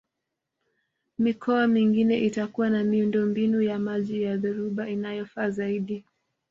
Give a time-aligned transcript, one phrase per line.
[1.17, 6.03] Mikoa mingine itakuwa na miundombinu ya maji ya dhoruba inayofaa zaidi